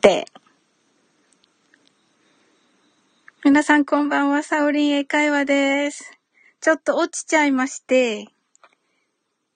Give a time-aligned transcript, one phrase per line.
[0.00, 0.26] て。
[3.44, 6.18] 皆さんこんばんは、サオリン英会話です。
[6.60, 8.28] ちょっと落ちちゃいまして、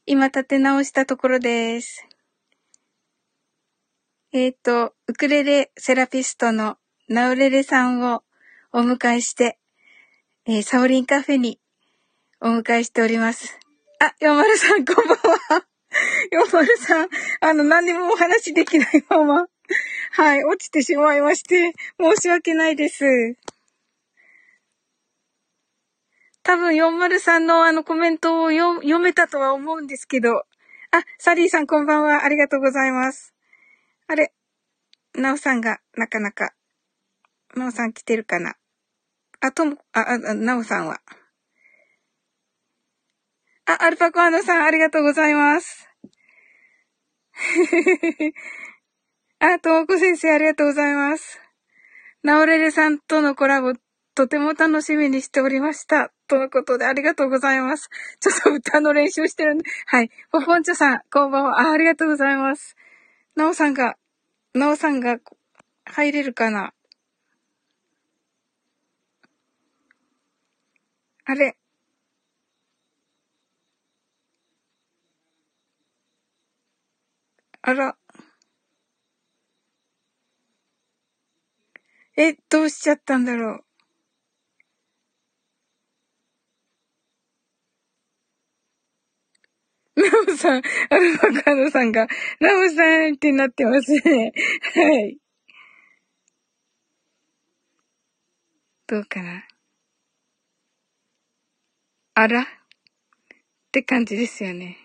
[0.07, 2.07] 今立て直したところです。
[4.33, 6.77] えっ、ー、と、ウクレレセラピストの
[7.09, 8.23] ナウレレさんを
[8.73, 9.59] お迎えして、
[10.47, 11.59] えー、サオリンカフェに
[12.41, 13.59] お迎えしております。
[14.01, 15.67] あ、ヨマルさんこんばんは。
[16.33, 17.09] ヨマルさん、
[17.41, 19.47] あの、何にもお話できないまま、
[20.17, 23.05] はい、落ちてしまいまして、申し訳ないです。
[26.45, 30.31] 多分403のあのコメントを読めたとは思うんですけど。
[30.37, 30.45] あ、
[31.19, 32.25] サリーさんこんばんは。
[32.25, 33.35] ありがとうございます。
[34.07, 34.33] あれ、
[35.17, 36.55] ナオさんがなかなか、
[37.57, 38.55] ナオさん来てるかな
[39.41, 41.01] あ、とも、あ、あ、ナオさんは。
[43.67, 45.89] あ、アルパコアノさんありがとうございます。
[49.55, 51.41] あ、ともこ先生ありがとうございます。
[52.25, 53.75] ナオレレさんとのコラボ
[54.15, 56.13] とても楽しみにしておりました。
[56.27, 57.89] とのことでありがとうございます。
[58.19, 59.65] ちょっと歌の練習してるんで。
[59.87, 60.11] はい。
[60.33, 61.61] ポポンチョさん、こんばんは。
[61.61, 62.75] あ、ありがとうございます。
[63.37, 63.97] なおさんが、
[64.55, 65.19] なおさんが
[65.85, 66.73] 入れるかな
[71.27, 71.57] あれ
[77.63, 77.97] あら。
[82.17, 83.65] え、どうしちゃったんだろう。
[89.97, 92.07] ナオさん、アルファカードさんが、
[92.41, 94.33] ナオさんってなってますね。
[94.75, 95.19] はい。
[98.87, 99.47] どうかな。
[102.15, 102.43] あら？
[102.43, 102.45] っ
[103.73, 104.77] て感じですよね。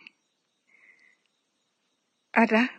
[2.32, 2.79] あら？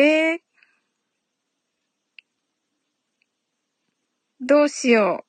[0.00, 0.38] えー、
[4.40, 5.24] どうしよ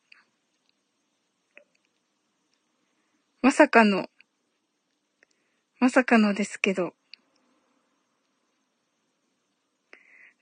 [3.42, 3.48] う。
[3.48, 4.06] まさかの、
[5.80, 6.94] まさかのですけど。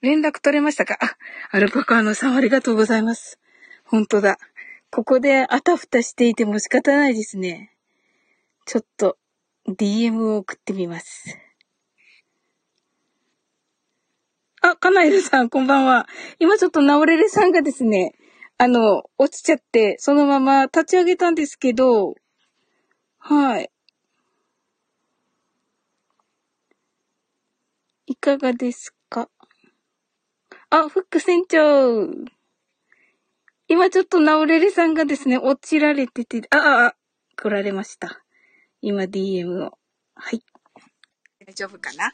[0.01, 0.97] 連絡取れましたか？
[0.99, 1.15] あ、
[1.51, 3.39] アルパカーノさんありがとうございます。
[3.85, 4.39] 本当だ。
[4.91, 7.73] ここであたふたしていても仕方ないですね。
[8.65, 9.17] ちょっと
[9.69, 11.47] DM を送ってみます。
[14.69, 16.07] あ、カナエルさん、こんばんは。
[16.39, 18.13] 今ちょっとナオレレさんがですね、
[18.57, 22.16] あの、落ちちゃって、そのまま立ち上げたんですけど、
[23.19, 23.72] はい。
[28.07, 29.29] いかがですか？
[30.69, 32.09] あ、フック船長。
[33.69, 36.95] 今ちょっとナオレレさんがですね、落ちられてて、あ、あ、あ、
[37.38, 38.22] 来られました。
[38.81, 39.77] 今 DM を。
[40.16, 40.41] はい。
[41.45, 42.13] 大丈夫かな？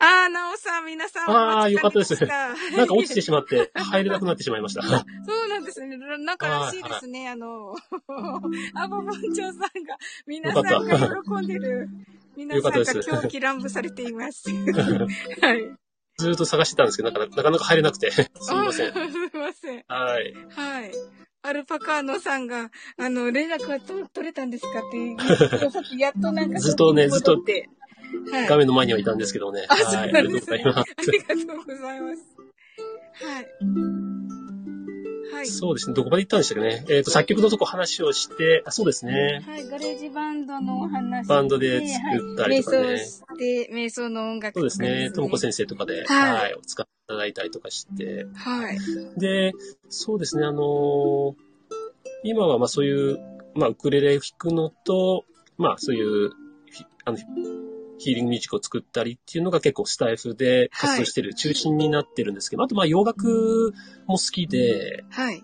[0.00, 1.30] ああ、なおさん、皆さん。
[1.30, 2.14] ああ、よかったです。
[2.24, 4.82] なんか落ちてしまって、入れなくなってしまいました。
[4.82, 5.96] そうなんですね。
[5.96, 7.28] なんからしいですね。
[7.28, 7.74] あの、
[8.74, 11.88] アボボンチョウさんが、皆さんが喜んでる。
[12.36, 14.48] 皆さんが狂気乱舞されています。
[15.42, 15.74] はい。
[16.18, 18.10] ずっと探してたんですけど、なかなか入れなくて。
[18.12, 18.92] すみません。
[18.92, 19.84] すみません。
[19.88, 20.34] はい。
[20.50, 20.92] はい。
[21.42, 26.58] アルパカーノさんが、あの、連絡は取れたんですかってさっきやっとなんか。
[26.60, 27.36] ずっとね、ずっと。
[28.48, 29.66] 画面の前にはいたんですけどね。
[29.68, 30.82] はい、ありがとうございます。
[30.82, 32.22] ありがとうございます。
[33.24, 33.46] はい。
[35.32, 35.46] はい。
[35.46, 35.94] そうですね。
[35.94, 36.84] どこまで行ったんでしたっけね。
[36.88, 39.42] えっ、ー、と、作曲のとこ話をして、あ、そうですね。
[39.46, 39.68] はい。
[39.68, 42.82] ガレージバンドの話バンドで作ったりとかね。
[42.82, 45.10] はい、瞑想して、瞑想の音楽、ね、そうですね。
[45.12, 48.26] ともこ先生とかで、はい、はい、お使っていただいたりとかして。
[48.34, 48.78] はい。
[49.16, 49.52] で、
[49.88, 50.44] そうですね。
[50.44, 51.34] あのー、
[52.24, 53.18] 今はまあそういう、
[53.54, 55.24] まあウクレレ弾くのと、
[55.56, 56.30] まあそういう、
[57.04, 57.18] あの、
[57.98, 63.74] ヒーリングミュージックを作ったりっていうのが結構スタイフで活動してる中心になってるんですけど、はい、あとまあ洋楽
[64.06, 65.42] も好きで、はい。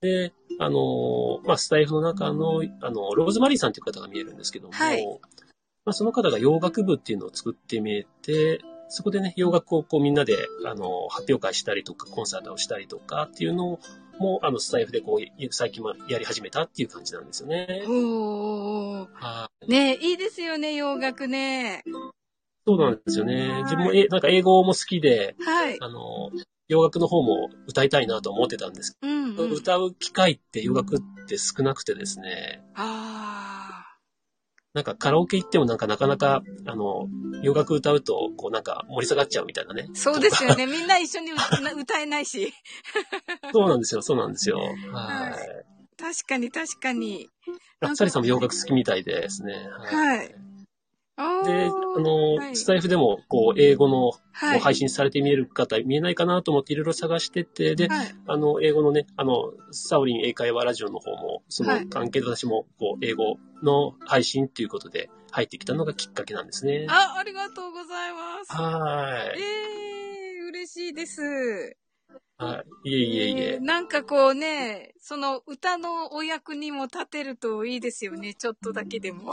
[0.00, 5.04] で、あの、まあスタイフの中の、あの、ローズマリーさんという方が見えるんですけども、はい。
[5.84, 13.78] まあその方が洋楽部っていうのを作ってみえて、そこでね、洋楽をこうみんなで、あの、発表会したりとか、コンサートをしたりとかっていうの
[14.18, 17.84] も、あの、スタイフでこう、最近もやり始めたっていう感じなんですよね。
[17.88, 19.08] お。
[19.68, 21.82] ねいいですよね、洋楽ね。
[22.66, 23.62] そうなんですよね。
[23.62, 25.76] 自分も、え、なんか英語も好きで、はい。
[25.80, 26.30] あの、
[26.68, 32.62] 洋楽の方も歌いたいなと思ってたんですけど、うんうん、歌う機会って洋楽って少なくてですね。
[32.74, 33.85] ああ。
[34.76, 37.08] なんかカラオケ行ってもなんかなかなか、あの、
[37.42, 39.88] 洋楽歌うと、こうなんか盛り下がっちゃうみたいなね。
[39.94, 40.66] そうですよね。
[40.66, 42.52] みんな一緒に歌えないし。
[43.54, 44.58] そうなんですよ、そうなんですよ。
[44.92, 45.98] はい。
[45.98, 47.30] 確かに確かに。
[47.80, 49.54] あ、サリさんも洋楽好きみたいですね。
[49.54, 50.34] はい。
[51.16, 66.86] で、あの、はい、スタイフでも、こう、英語の、はい、配信されて見える方、見えないかなと思っていろいろ探してて、で、はい、あの、英語のね、あの、サオリン英会話ラジオの方も、その関係で私も、こう、英語の配信っていうことで入ってきたのがきっかけなんですね。
[66.90, 68.52] あ、ありがとうございます。
[68.52, 69.40] はい。
[69.40, 69.42] え
[70.40, 71.85] えー、嬉しいです。
[72.38, 72.90] はい。
[72.90, 78.34] いえいえいえ、えー、なんかこうね、その歌のお役にも立てるといいですよね。
[78.34, 79.32] ちょっとだけでも。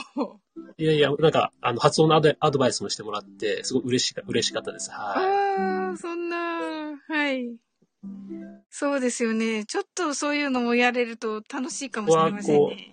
[0.77, 4.89] いやいや、なんか、あの、発音のアドアドバイスもしてもらって、すごい嬉しか、嬉しかったです。
[4.89, 5.59] はい。
[5.59, 6.37] ああ、そんな、
[7.07, 7.57] はい。
[8.69, 9.65] そうですよね。
[9.65, 12.91] ちょっとそういうのもやれると楽しいかもしれませんね。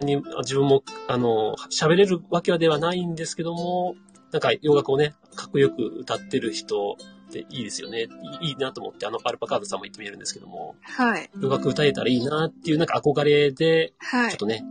[0.00, 3.94] に自分も、あの、喋れるわけではないんですけども、
[4.32, 6.96] なんか洋楽をね、かっこよく歌ってる人
[7.42, 8.06] っていいですよね。
[8.40, 10.76] いいなと思って、あの、アルパカードさんも言ってみるんですけども。
[10.82, 11.28] はい。
[11.40, 14.30] 洋楽歌えたらいいなっていう、なんか憧れで、はい。
[14.30, 14.64] ちょっとね、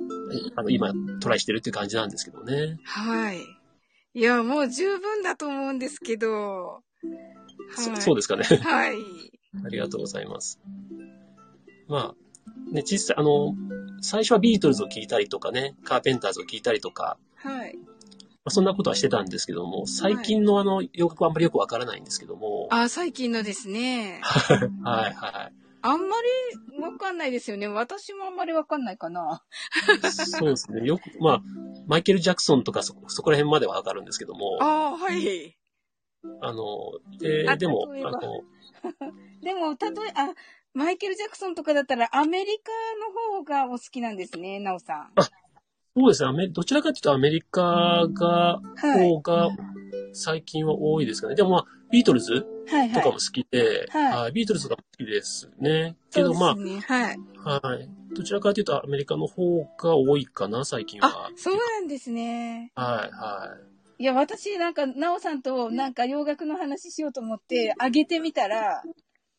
[0.56, 2.80] あの、今、トライしてるっていう感じなんですけどね。
[2.86, 3.40] はい。
[4.14, 6.82] いや、もう十分だと思うんですけど。
[7.76, 8.44] はい、そそうですかね。
[8.64, 8.98] はい。
[9.66, 10.60] ありがとうございます。
[11.88, 13.56] まあ、ね、実際、あの、
[14.02, 17.78] 最初はビートルズを聴いたりとかね、カーペンターズを聴いたりとか、はい。
[18.46, 22.68] まあ、そんなことはしてたんですけども、最近のあの、洋楽はあんまりよくわからないんですけども。
[22.72, 24.20] あ、最近のですね。
[24.84, 25.54] はいはい。
[25.82, 26.16] あんま
[26.76, 27.68] りわかんないですよね。
[27.68, 29.44] 私もあんまりわかんないかな。
[30.12, 30.86] そうですね。
[30.86, 31.42] よく、まあ、
[31.88, 34.58] マイケル・ジャクソンとかそ、そこら辺まではわかるんですけども。
[34.62, 35.58] ああ、はい。
[36.42, 36.64] あの、
[37.22, 38.20] えー、でも、あの、
[39.42, 40.34] でも、例え、あ、
[40.74, 45.12] マイケル・ジャクソンとかだったらアメリカの方がお好きなんですね、なおさん。
[45.16, 45.30] あ、
[45.96, 46.48] そうですね。
[46.48, 49.50] どちらかというとアメリカが、方が
[50.12, 51.36] 最近は多いですかね。
[51.36, 55.96] でもまあ、ビートルズとかも好きで、はい、ビートルズとかも好きですね。
[56.12, 57.20] けどまあ、ね、はい。
[57.38, 57.90] はい。
[58.16, 61.08] どちらかというとアメリカの方が多いかな、最近は。
[61.08, 62.72] あ、そうなんですね。
[62.76, 63.56] はい、は
[64.00, 64.04] い。
[64.04, 68.84] いや、私なんか、なおさんとなんか洋楽の話しようと思ってあげてみたら、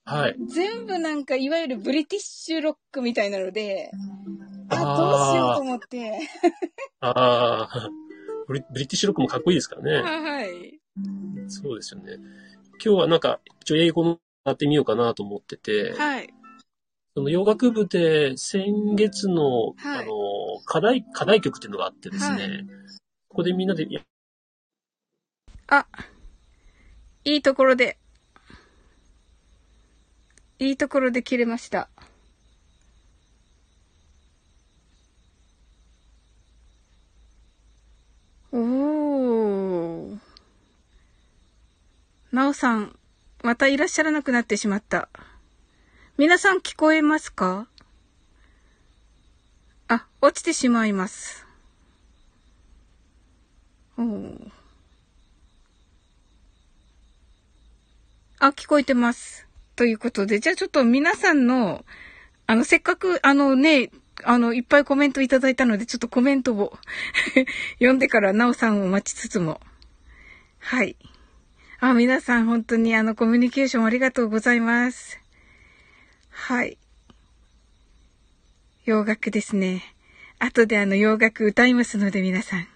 [0.05, 0.37] はい。
[0.47, 3.91] 全部なんか、いわゆるブリティッシュロックみたいなので、
[4.69, 6.21] あ、どうしようと思って。
[7.01, 7.89] ああ、
[8.47, 10.03] ブリブリティッシュロックもかっこいいですからね。
[10.03, 10.79] はい。
[11.49, 12.17] そうですよね。
[12.85, 16.29] 今日はなんか、一応英語のやってみようかなと思ってて、はい。
[17.17, 20.13] その洋楽部で先月の、はい、あの、
[20.67, 22.67] 課題、課題曲っていうのがあってですね、はい、
[23.29, 23.87] ここでみんなで、
[25.69, 25.87] あ、
[27.25, 27.99] いいところで、
[30.65, 31.89] いいところで切れました。
[38.51, 40.19] おー。
[42.33, 42.99] なおさん、
[43.43, 45.11] またいらっしゃらなくなってしまった。
[46.17, 47.67] 皆さん聞こえますか？
[49.89, 51.47] あ、落ちてしまいます。
[53.99, 54.51] おー。
[58.39, 59.44] あ、聞こえてます。
[59.77, 61.85] ということで、じゃあちょっと皆さんの、
[62.47, 63.91] あの、せっかく、あのね、
[64.23, 66.79] あの、いっぱいコメントいただいたので、ちょっとコメントを
[67.79, 69.61] 読んでから、なおさんを待ちつつも。
[70.59, 70.97] はい。
[71.81, 75.21] あ、皆さん本当にあの、コミュニケーションありがとうございます。
[76.31, 76.79] はい。
[78.85, 79.83] 洋楽ですね。
[80.39, 82.69] 後であの、洋楽歌いますので、皆さん。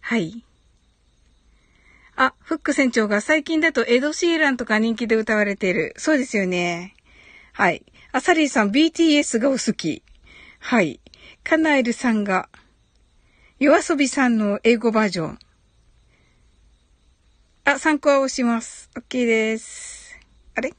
[0.00, 0.44] はい。
[2.20, 5.94] あ、フック船長が最近だとエド・シーランとか人気で歌われている。
[5.96, 6.96] そうですよね。
[7.52, 7.84] はい。
[8.10, 10.02] あ、サリーさん BTS がお好き。
[10.58, 11.00] はい。
[11.44, 12.48] カナエルさんが、
[13.60, 15.38] 夜遊びさんの英語バージョン。
[17.62, 18.90] あ、参考は押します。
[18.96, 20.18] OK です。
[20.56, 20.72] あれ？